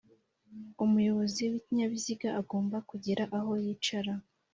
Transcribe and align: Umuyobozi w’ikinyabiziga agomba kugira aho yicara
Umuyobozi 0.85 1.41
w’ikinyabiziga 1.51 2.29
agomba 2.39 2.77
kugira 2.89 3.23
aho 3.37 3.51
yicara 3.63 4.13